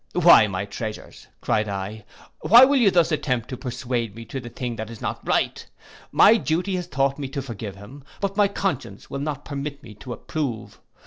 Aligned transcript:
'Why, 0.13 0.47
my 0.47 0.65
treasures,' 0.65 1.27
cried 1.41 1.69
I, 1.69 2.05
'why 2.39 2.65
will 2.65 2.77
you 2.77 2.89
thus 2.89 3.11
attempt 3.11 3.49
to 3.49 3.55
persuade 3.55 4.15
me 4.15 4.25
to 4.25 4.39
the 4.39 4.49
thing 4.49 4.75
that 4.77 4.89
is 4.89 4.99
not 4.99 5.19
right! 5.27 5.63
My 6.11 6.37
duty 6.37 6.75
has 6.77 6.87
taught 6.87 7.19
me 7.19 7.27
to 7.27 7.39
forgive 7.43 7.75
him; 7.75 8.03
but 8.19 8.35
my 8.35 8.47
conscience 8.47 9.11
will 9.11 9.19
not 9.19 9.45
permit 9.45 9.83
me 9.83 9.93
to 9.93 10.11
approve. 10.11 10.79